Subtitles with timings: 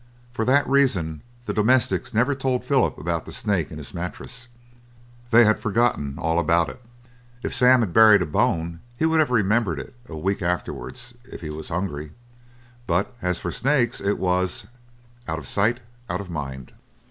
[0.33, 4.47] For that reason the domestics never told Philip about the snake in his mattress,
[5.29, 6.81] they had forgotten all about it.
[7.43, 11.41] If Sam had buried a bone, he would have remembered it a week afterwards, if
[11.41, 12.13] he was hungry;
[12.87, 14.65] but as for snakes, it was,
[15.27, 16.71] "out of sight, out of mind."